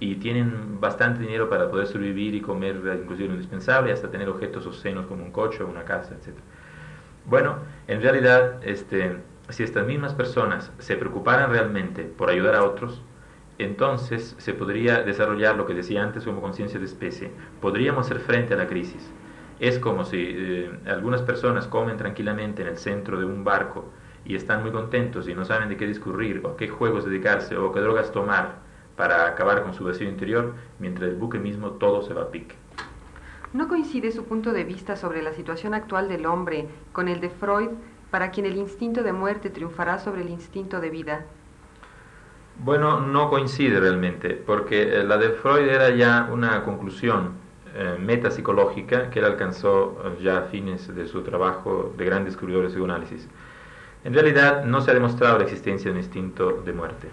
y 0.00 0.14
tienen 0.16 0.80
bastante 0.80 1.20
dinero 1.20 1.48
para 1.50 1.70
poder 1.70 1.86
sobrevivir 1.86 2.34
y 2.34 2.40
comer 2.40 2.76
inclusive 3.02 3.28
lo 3.28 3.34
indispensable, 3.34 3.92
hasta 3.92 4.10
tener 4.10 4.30
objetos 4.30 4.66
obscenos 4.66 5.06
como 5.06 5.22
un 5.22 5.30
coche 5.30 5.62
o 5.62 5.68
una 5.68 5.84
casa, 5.84 6.14
etc. 6.14 6.38
Bueno, 7.26 7.56
en 7.86 8.00
realidad, 8.00 8.64
este, 8.64 9.18
si 9.50 9.62
estas 9.62 9.86
mismas 9.86 10.14
personas 10.14 10.72
se 10.78 10.96
preocuparan 10.96 11.50
realmente 11.50 12.04
por 12.04 12.30
ayudar 12.30 12.54
a 12.54 12.64
otros, 12.64 13.02
entonces 13.58 14.34
se 14.38 14.54
podría 14.54 15.02
desarrollar 15.02 15.56
lo 15.56 15.66
que 15.66 15.74
decía 15.74 16.02
antes 16.02 16.24
como 16.24 16.40
conciencia 16.40 16.78
de 16.78 16.86
especie. 16.86 17.30
Podríamos 17.60 18.06
hacer 18.06 18.20
frente 18.20 18.54
a 18.54 18.56
la 18.56 18.66
crisis. 18.66 19.10
Es 19.58 19.78
como 19.78 20.04
si 20.04 20.24
eh, 20.26 20.70
algunas 20.86 21.20
personas 21.20 21.66
comen 21.66 21.98
tranquilamente 21.98 22.62
en 22.62 22.68
el 22.68 22.78
centro 22.78 23.18
de 23.18 23.26
un 23.26 23.44
barco 23.44 23.90
y 24.24 24.34
están 24.34 24.62
muy 24.62 24.70
contentos 24.70 25.28
y 25.28 25.34
no 25.34 25.44
saben 25.44 25.68
de 25.68 25.76
qué 25.76 25.86
discurrir 25.86 26.40
o 26.44 26.56
qué 26.56 26.68
juegos 26.68 27.04
dedicarse 27.04 27.56
o 27.56 27.70
qué 27.72 27.80
drogas 27.80 28.12
tomar 28.12 28.60
para 28.96 29.26
acabar 29.26 29.62
con 29.62 29.74
su 29.74 29.84
vacío 29.84 30.08
interior, 30.08 30.54
mientras 30.78 31.10
el 31.10 31.16
buque 31.16 31.38
mismo 31.38 31.72
todo 31.72 32.02
se 32.02 32.14
va 32.14 32.22
a 32.22 32.30
pique. 32.30 32.54
¿No 33.52 33.66
coincide 33.66 34.12
su 34.12 34.24
punto 34.24 34.52
de 34.52 34.64
vista 34.64 34.94
sobre 34.94 35.22
la 35.22 35.32
situación 35.32 35.74
actual 35.74 36.08
del 36.08 36.26
hombre 36.26 36.68
con 36.92 37.08
el 37.08 37.20
de 37.20 37.30
Freud 37.30 37.70
para 38.10 38.30
quien 38.30 38.46
el 38.46 38.56
instinto 38.56 39.02
de 39.02 39.12
muerte 39.12 39.50
triunfará 39.50 39.98
sobre 39.98 40.22
el 40.22 40.30
instinto 40.30 40.80
de 40.80 40.90
vida? 40.90 41.24
Bueno, 42.62 43.00
no 43.00 43.30
coincide 43.30 43.80
realmente, 43.80 44.30
porque 44.34 44.82
eh, 44.82 45.04
la 45.04 45.16
de 45.16 45.30
Freud 45.30 45.66
era 45.66 45.90
ya 45.90 46.28
una 46.30 46.62
conclusión 46.62 47.32
eh, 47.74 47.96
metapsicológica 47.98 49.08
que 49.08 49.20
él 49.20 49.24
alcanzó 49.24 50.02
eh, 50.04 50.22
ya 50.22 50.38
a 50.38 50.42
fines 50.42 50.94
de 50.94 51.06
su 51.06 51.22
trabajo 51.22 51.94
de 51.96 52.04
gran 52.04 52.24
descubridor 52.24 52.64
de 52.64 52.68
psicoanálisis. 52.68 53.28
En 54.04 54.12
realidad 54.12 54.64
no 54.64 54.82
se 54.82 54.90
ha 54.90 54.94
demostrado 54.94 55.38
la 55.38 55.44
existencia 55.44 55.90
de 55.90 55.92
un 55.92 56.02
instinto 56.02 56.62
de 56.64 56.72
muerte. 56.72 57.08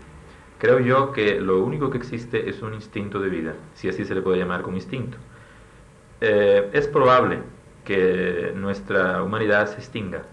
Creo 0.57 0.79
yo 0.79 1.13
que 1.13 1.39
lo 1.39 1.63
único 1.63 1.91
que 1.91 1.97
existe 1.97 2.49
es 2.49 2.61
un 2.61 2.73
instinto 2.73 3.19
de 3.19 3.29
vida, 3.29 3.53
si 3.73 3.87
así 3.87 4.03
se 4.03 4.15
le 4.15 4.21
puede 4.21 4.39
llamar 4.39 4.63
como 4.63 4.75
instinto. 4.75 5.17
es 6.19 6.87
probable 6.87 7.39
que 7.85 8.53
nuestra 8.55 9.21
humanidad 9.21 9.67
se 9.67 9.75
extinga, 9.75 10.23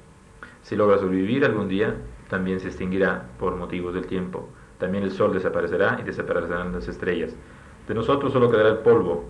si 0.65 0.77
logra 0.77 0.97
sobrevivir 0.97 1.45
algún 1.45 1.69
día, 1.69 1.95
también 2.31 2.59
se 2.59 2.69
extinguirá 2.69 3.27
por 3.39 3.55
motivos 3.55 3.93
del 3.93 4.07
tiempo. 4.07 4.49
También 4.79 5.05
el 5.05 5.11
sol 5.11 5.35
desaparecerá 5.35 5.99
y 6.01 6.05
desaparecerán 6.05 6.73
las 6.73 6.89
estrellas. 6.89 7.37
De 7.87 7.93
nosotros 7.93 8.33
solo 8.33 8.51
quedará 8.51 8.71
el 8.71 8.79
polvo. 8.79 9.29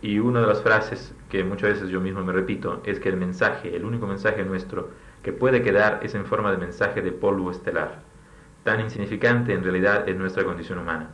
Y 0.00 0.20
una 0.20 0.40
de 0.40 0.46
las 0.46 0.62
frases 0.62 1.12
que 1.28 1.42
muchas 1.42 1.70
veces 1.70 1.88
yo 1.88 2.00
mismo 2.00 2.22
me 2.22 2.32
repito 2.32 2.82
es 2.84 3.00
que 3.00 3.08
el 3.08 3.16
mensaje, 3.16 3.74
el 3.74 3.84
único 3.84 4.06
mensaje 4.06 4.44
nuestro 4.44 4.90
que 5.24 5.32
puede 5.32 5.60
quedar 5.60 5.98
es 6.04 6.14
en 6.14 6.24
forma 6.24 6.52
de 6.52 6.58
mensaje 6.58 7.02
de 7.02 7.10
polvo 7.10 7.50
estelar. 7.50 8.02
Tan 8.62 8.80
insignificante 8.80 9.54
en 9.54 9.64
realidad 9.64 10.08
es 10.08 10.16
nuestra 10.16 10.44
condición 10.44 10.78
humana. 10.78 11.10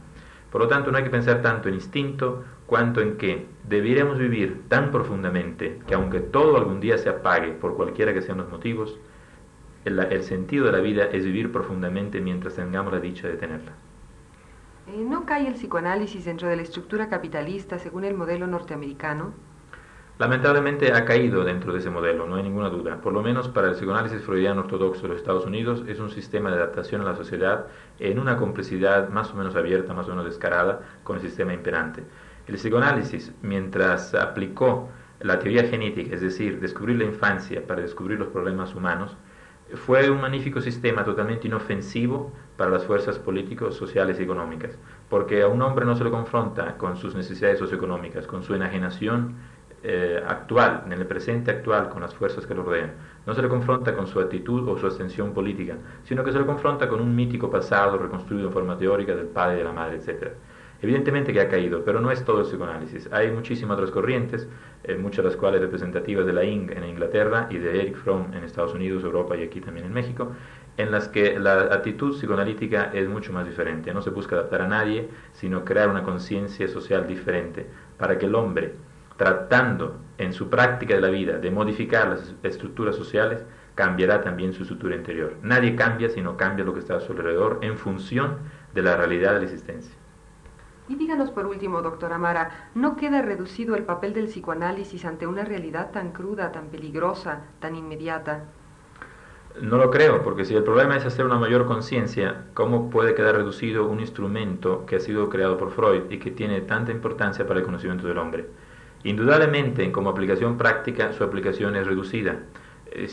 Por 0.51 0.61
lo 0.61 0.69
tanto, 0.69 0.91
no 0.91 0.99
hay 0.99 1.05
que 1.05 1.09
pensar 1.09 1.41
tanto 1.41 1.71
en 1.71 1.77
instinto 1.77 2.45
cuanto 2.67 3.01
en 3.01 3.17
que 3.17 3.47
debiéramos 3.67 4.19
vivir 4.19 4.65
tan 4.69 4.91
profundamente 4.91 5.81
que 5.87 5.95
aunque 5.95 6.21
todo 6.21 6.59
algún 6.59 6.79
día 6.79 6.99
se 6.99 7.09
apague 7.09 7.53
por 7.53 7.75
cualquiera 7.75 8.13
que 8.13 8.21
sean 8.21 8.37
los 8.37 8.51
motivos, 8.51 8.99
el, 9.85 10.23
sentido 10.23 10.67
de 10.67 10.73
la 10.73 10.81
vida 10.81 11.05
es 11.05 11.25
vivir 11.25 11.51
profundamente 11.51 12.21
mientras 12.21 12.55
tengamos 12.55 12.93
la 12.93 13.01
dicha 13.01 13.29
de 13.29 13.35
tenerla. 13.35 13.73
Eh, 14.89 15.05
¿No 15.05 15.27
cae 15.27 15.47
el 15.47 15.55
psicoanálisis 15.55 16.25
dentro 16.25 16.49
de 16.49 16.57
la 16.57 16.63
estructura 16.63 17.09
capitalista 17.09 17.79
según 17.79 18.05
el 18.05 18.15
modelo 18.15 18.47
norteamericano? 18.47 19.33
Lamentablemente 20.19 20.93
ha 20.93 21.05
caído 21.05 21.43
dentro 21.43 21.73
de 21.73 21.81
ese 21.81 21.91
modelo, 21.91 22.27
no 22.27 22.37
hay 22.37 22.43
ninguna 22.43 22.69
duda. 22.69 23.01
Por 23.01 23.13
lo 23.13 23.23
menos 23.23 23.49
para 23.49 23.69
el 23.69 23.75
psicoanálisis 23.75 24.23
freudiano 24.23 24.61
ortodoxo 24.61 25.03
de 25.03 25.09
los 25.09 25.17
Estados 25.17 25.47
Unidos 25.47 25.83
es 25.89 25.99
un 25.99 26.11
sistema 26.11 26.51
de 26.51 26.57
adaptación 26.57 27.01
a 27.01 27.05
la 27.05 27.17
sociedad 27.17 27.67
en 27.99 28.19
una 28.19 28.37
complicidad 28.37 29.09
más 29.09 29.33
o 29.33 29.37
menos 29.37 29.57
abierta, 29.57 29.95
más 29.95 30.07
o 30.07 30.11
menos 30.11 30.27
descarada 30.27 30.81
con 31.03 31.17
el 31.17 31.23
sistema 31.23 31.55
imperante. 31.55 32.05
El 32.47 32.57
psicoanálisis, 32.57 33.33
mientras 33.43 34.15
aplicó 34.15 34.91
la 35.21 35.39
teoría 35.39 35.65
genética, 35.65 36.15
es 36.15 36.21
decir, 36.21 36.61
descubrir 36.61 36.99
la 36.99 37.05
infancia 37.05 37.67
para 37.67 37.83
descubrir 37.83 38.19
los 38.19 38.29
problemas 38.29 38.75
humanos, 38.75 39.17
fue 39.75 40.11
un 40.11 40.21
magnífico 40.21 40.61
sistema 40.61 41.05
totalmente 41.05 41.47
inofensivo 41.47 42.33
para 42.57 42.71
las 42.71 42.85
fuerzas 42.85 43.19
políticos, 43.19 43.77
sociales 43.77 44.21
y 44.21 44.23
económicas, 44.23 44.79
porque 45.09 45.43
a 45.43 45.49
un 45.49 45.63
hombre 45.63 45.85
no 45.85 45.97
se 45.97 46.05
le 46.05 46.11
confronta 46.11 46.77
con 46.77 46.97
sus 46.97 47.15
necesidades 47.15 47.59
socioeconómicas, 47.59 48.27
con 48.27 48.43
su 48.43 48.55
enajenación 48.55 49.37
eh, 49.85 50.23
actual, 50.27 50.85
en 50.87 50.93
el 50.93 51.07
presente 51.07 51.51
actual, 51.51 51.89
con 51.89 52.03
las 52.03 52.15
fuerzas 52.15 52.47
que 52.47 52.55
lo 52.55 52.63
rodean. 52.63 52.93
No 53.27 53.35
se 53.35 53.43
le 53.43 53.49
confronta 53.49 53.95
con 53.95 54.07
su 54.07 54.21
actitud 54.21 54.69
o 54.69 54.79
su 54.79 54.87
ascensión 54.87 55.33
política, 55.33 55.77
sino 56.05 56.23
que 56.23 56.33
se 56.33 56.39
le 56.39 56.47
confronta 56.47 56.89
con 56.89 57.01
un 57.01 57.15
mítico 57.17 57.51
pasado 57.51 57.99
reconstruido 57.99 58.47
en 58.47 58.53
forma 58.53 58.79
teórica 58.79 59.15
del 59.15 59.27
padre, 59.27 59.57
de 59.57 59.65
la 59.65 59.73
madre, 59.73 59.97
etc. 59.97 60.33
Evidentemente 60.83 61.33
que 61.33 61.41
ha 61.41 61.49
caído, 61.49 61.85
pero 61.85 62.01
no 62.01 62.11
es 62.11 62.25
todo 62.25 62.41
el 62.41 62.47
psicoanálisis. 62.47 63.09
Hay 63.13 63.31
muchísimas 63.31 63.77
otras 63.77 63.93
corrientes, 63.93 64.49
eh, 64.85 64.97
muchas 64.97 65.19
de 65.25 65.31
las 65.31 65.37
cuales 65.37 65.61
representativas 65.61 66.27
de 66.27 66.33
la 66.33 66.45
ING 66.45 66.71
en 66.73 66.85
Inglaterra 66.85 67.47
y 67.51 67.59
de 67.59 67.81
Eric 67.81 67.97
Fromm 67.97 68.35
en 68.35 68.43
Estados 68.43 68.75
Unidos, 68.75 69.05
Europa 69.05 69.37
y 69.37 69.45
aquí 69.45 69.61
también 69.61 69.87
en 69.87 69.93
México, 69.93 70.33
en 70.77 70.91
las 70.91 71.09
que 71.09 71.39
la 71.39 71.73
actitud 71.73 72.17
psicoanalítica 72.17 72.91
es 72.93 73.09
mucho 73.09 73.33
más 73.33 73.47
diferente. 73.47 73.95
No 73.95 74.03
se 74.03 74.11
busca 74.11 74.35
adaptar 74.35 74.63
a 74.63 74.69
nadie, 74.69 75.09
sino 75.33 75.65
crear 75.65 75.89
una 75.89 76.03
conciencia 76.03 76.67
social 76.67 77.07
diferente 77.07 77.67
para 77.97 78.19
que 78.19 78.27
el 78.27 78.35
hombre 78.35 78.75
tratando 79.17 79.99
en 80.19 80.33
su 80.33 80.51
práctica 80.51 80.95
de 80.95 81.01
la 81.01 81.11
vida 81.11 81.39
de 81.39 81.51
modificar 81.51 82.09
las 82.09 82.35
estructuras 82.43 82.97
sociales, 82.97 83.45
cambiará 83.77 84.21
también 84.21 84.53
su 84.53 84.63
estructura 84.63 84.97
interior. 84.97 85.37
Nadie 85.43 85.77
cambia 85.77 86.09
sino 86.09 86.37
cambia 86.37 86.65
lo 86.65 86.75
que 86.75 86.81
está 86.81 86.97
a 86.97 87.01
su 87.01 87.13
alrededor 87.13 87.61
en 87.63 87.79
función 87.79 88.39
de 88.75 88.83
la 88.83 88.97
realidad 88.97 89.35
de 89.35 89.39
la 89.39 89.45
existencia. 89.45 90.02
Y 90.93 90.97
díganos 90.97 91.31
por 91.31 91.47
último, 91.47 91.81
doctor 91.81 92.13
Amara, 92.13 92.69
¿no 92.75 92.97
queda 92.97 93.23
reducido 93.23 93.77
el 93.77 93.85
papel 93.85 94.13
del 94.13 94.27
psicoanálisis 94.27 95.07
ante 95.07 95.27
una 95.27 95.43
realidad 95.43 95.91
tan 95.91 96.13
cruda, 96.13 96.53
tan 96.53 96.67
peligrosa, 96.67 97.45
tan 97.61 97.77
inmediata? 97.77 98.45
No 99.63 99.79
lo 99.79 99.91
creo, 99.91 100.23
porque 100.23 100.45
si 100.45 100.55
el 100.55 100.63
problema 100.65 100.95
es 100.95 101.07
hacer 101.07 101.25
una 101.25 101.39
mayor 101.39 101.65
conciencia, 101.65 102.45
¿cómo 102.53 102.91
puede 102.91 103.15
quedar 103.15 103.37
reducido 103.37 103.87
un 103.87 104.01
instrumento 104.01 104.85
que 104.85 104.97
ha 104.97 105.01
sido 105.01 105.31
creado 105.31 105.57
por 105.57 105.71
Freud 105.71 106.11
y 106.11 106.19
que 106.19 106.31
tiene 106.31 106.61
tanta 106.61 106.93
importancia 106.93 107.47
para 107.47 107.61
el 107.61 107.65
conocimiento 107.65 108.07
del 108.07 108.19
hombre? 108.19 108.51
Indudablemente, 109.03 109.91
como 109.93 110.11
aplicación 110.11 110.59
práctica, 110.59 111.15
su 111.15 111.25
aplicación 111.25 111.75
es 111.75 111.87
reducida. 111.87 112.41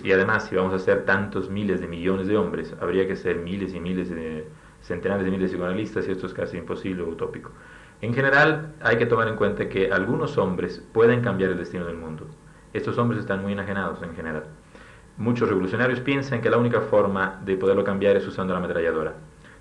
Y 0.04 0.12
además, 0.12 0.48
si 0.48 0.56
vamos 0.58 0.74
a 0.74 0.80
ser 0.80 1.06
tantos 1.06 1.50
miles 1.50 1.80
de 1.80 1.88
millones 1.88 2.28
de 2.28 2.36
hombres, 2.36 2.76
habría 2.82 3.08
que 3.08 3.16
ser 3.16 3.38
miles 3.38 3.74
y 3.74 3.80
miles 3.80 4.10
de 4.10 4.50
centenares 4.90 5.24
de 5.24 5.32
miles 5.32 5.52
de 5.52 5.58
psicoanalistas 5.58 6.08
y 6.08 6.12
esto 6.12 6.26
es 6.26 6.34
casi 6.34 6.58
imposible 6.58 7.04
o 7.04 7.10
utópico. 7.10 7.52
En 8.02 8.14
general, 8.14 8.74
hay 8.82 8.98
que 8.98 9.06
tomar 9.06 9.28
en 9.28 9.36
cuenta 9.36 9.70
que 9.70 9.92
algunos 9.92 10.38
hombres 10.38 10.84
pueden 10.92 11.22
cambiar 11.22 11.52
el 11.52 11.58
destino 11.58 11.86
del 11.86 11.96
mundo. 11.96 12.26
Estos 12.74 12.98
hombres 12.98 13.22
están 13.22 13.42
muy 13.42 13.54
enajenados 13.54 14.02
en 14.02 14.16
general. 14.16 14.46
Muchos 15.18 15.48
revolucionarios 15.48 16.00
piensan 16.00 16.42
que 16.42 16.50
la 16.50 16.58
única 16.58 16.82
forma 16.82 17.40
de 17.46 17.56
poderlo 17.58 17.84
cambiar 17.84 18.16
es 18.16 18.28
usando 18.28 18.54
la 18.54 18.60
ametralladora. 18.60 19.14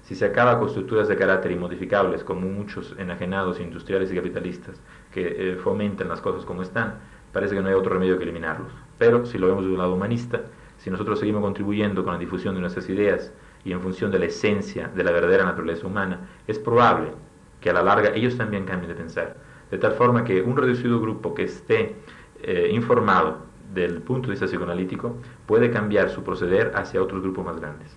Si 0.02 0.14
se 0.14 0.25
acaba 0.25 0.58
con 0.58 0.68
estructuras 0.68 1.08
de 1.08 1.16
carácter 1.16 1.52
inmodificables, 1.52 2.25
como 2.25 2.49
muchos 2.49 2.94
enajenados 2.99 3.61
industriales 3.61 4.11
y 4.11 4.14
capitalistas 4.14 4.80
que 5.12 5.26
eh, 5.26 5.56
fomentan 5.56 6.08
las 6.08 6.23
cosas 6.23 6.47
como 6.47 6.62
están, 6.62 6.94
parece 7.32 7.54
que 7.54 7.61
no 7.61 7.68
hay 7.68 7.75
otro 7.75 7.92
remedio 7.92 8.16
que 8.16 8.25
eliminarlos. 8.25 8.73
Pero 8.97 9.26
si 9.26 9.37
lo 9.37 9.49
vemos 9.49 9.64
de 9.64 9.73
un 9.73 9.78
lado 9.78 9.92
humanista, 9.92 10.42
si 10.78 10.90
nosotros 10.90 11.18
seguimos 11.18 11.42
contribuyendo 11.42 12.04
con 12.04 12.14
la 12.14 12.18
difusión 12.18 12.54
de 12.54 12.61
nuestras 12.61 12.88
ideas 12.88 13.32
y 13.65 13.73
en 13.73 13.81
función 13.81 14.11
de 14.11 14.19
la 14.19 14.27
esencia 14.27 14.88
de 14.88 15.05
la 15.05 15.11
verdadera 15.11 15.45
naturaleza 15.45 15.87
humana, 15.87 16.28
es 16.47 16.59
probable 16.59 17.13
que 17.61 17.71
a 17.71 17.73
la 17.73 17.82
larga 17.82 18.15
ellos 18.15 18.37
también 18.37 18.65
cambien 18.65 18.89
de 18.89 18.95
pensar. 18.95 19.37
De 19.71 19.78
tal 19.78 19.93
forma 19.93 20.25
que 20.25 20.43
un 20.43 20.56
reducido 20.56 21.00
grupo 21.00 21.35
que 21.35 21.45
esté 21.45 21.97
eh, 22.43 22.71
informado 22.73 23.39
del 23.75 24.00
punto 24.00 24.28
de 24.28 24.32
vista 24.32 24.47
psicoanalítico 24.47 25.17
puede 25.47 25.71
cambiar 25.71 26.11
su 26.11 26.23
proceder 26.23 26.73
hacia 26.75 27.02
otros 27.02 27.23
grupos 27.23 27.45
más 27.45 27.61
grandes. 27.61 27.97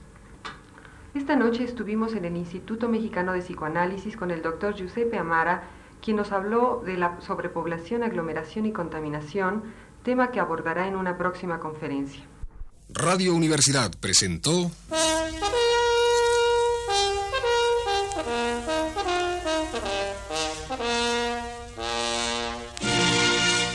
Esta 1.14 1.36
noche 1.36 1.64
estuvimos 1.64 2.16
en 2.16 2.26
el 2.26 2.38
Instituto 2.38 2.88
Mexicano 2.88 3.34
de 3.34 3.40
Psicoanálisis 3.40 4.16
con 4.16 4.32
el 4.32 4.42
doctor 4.42 4.76
Giuseppe 4.76 5.18
Amara, 5.18 5.64
quien 6.02 6.18
nos 6.18 6.32
habló 6.32 6.82
de 6.86 6.98
la 6.98 7.20
sobrepoblación, 7.20 8.04
aglomeración 8.04 8.66
y 8.66 8.72
contaminación, 8.72 9.64
tema 10.04 10.32
que 10.32 10.40
abordará 10.40 10.88
en 10.88 10.96
una 10.96 11.18
próxima 11.18 11.60
conferencia. 11.60 12.24
Radio 12.94 13.34
Universidad 13.34 13.92
presentó 14.00 14.70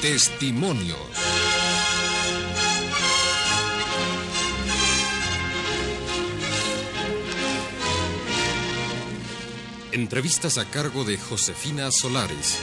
Testimonios. 0.03 0.99
Entrevistas 9.93 10.59
a 10.59 10.67
cargo 10.71 11.05
de 11.05 11.17
Josefina 11.17 11.91
Solares. 11.91 12.59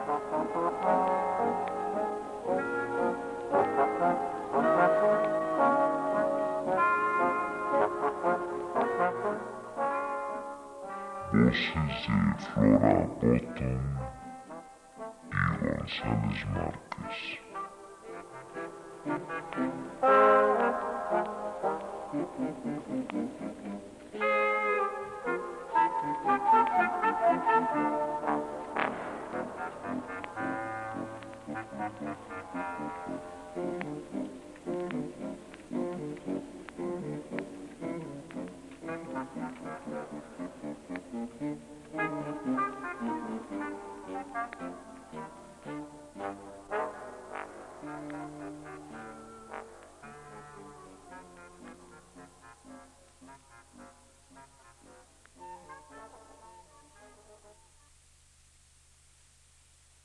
This 0.00 0.08
is 11.56 12.44
Flora 12.54 13.06
Bottom 13.20 13.98
y 15.30 15.56
González 15.60 16.46
Márquez. 16.54 17.49